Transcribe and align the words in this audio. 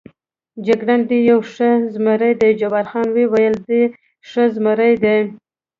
جګړن: 0.65 1.01
دی 1.09 1.19
یو 1.31 1.39
ښه 1.51 1.69
زمري 1.93 2.31
دی، 2.39 2.49
جبار 2.59 2.85
خان 2.91 3.07
وویل: 3.11 3.55
دی 3.67 3.81
ښه 4.29 4.43
زمري 4.55 4.93
دی. 5.03 5.17